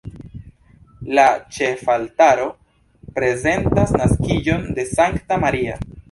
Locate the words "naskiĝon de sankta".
4.03-5.39